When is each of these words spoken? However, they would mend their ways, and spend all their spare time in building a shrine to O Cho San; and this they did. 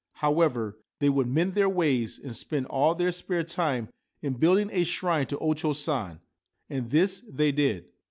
However, 0.13 0.79
they 0.97 1.09
would 1.09 1.27
mend 1.27 1.53
their 1.53 1.69
ways, 1.69 2.17
and 2.17 2.35
spend 2.35 2.65
all 2.65 2.95
their 2.95 3.11
spare 3.11 3.43
time 3.43 3.89
in 4.23 4.33
building 4.33 4.71
a 4.73 4.83
shrine 4.83 5.27
to 5.27 5.37
O 5.37 5.53
Cho 5.53 5.73
San; 5.73 6.21
and 6.71 6.89
this 6.89 7.19
they 7.31 7.51
did. 7.51 7.85